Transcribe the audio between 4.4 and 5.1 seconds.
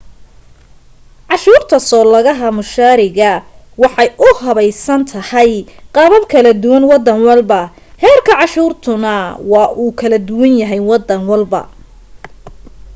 habeysan